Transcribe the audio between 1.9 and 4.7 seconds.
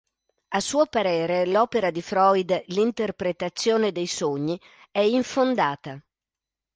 di Freud "L'interpretazione dei sogni"